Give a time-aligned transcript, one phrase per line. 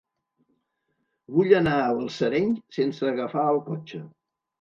[1.35, 2.47] Vull anar a Balsareny
[2.79, 4.01] sense agafar el cotxe.